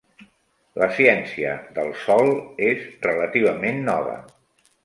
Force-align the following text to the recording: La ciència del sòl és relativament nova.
La 0.83 0.87
ciència 0.99 1.51
del 1.77 1.93
sòl 2.05 2.33
és 2.71 2.83
relativament 3.07 3.87
nova. 3.93 4.21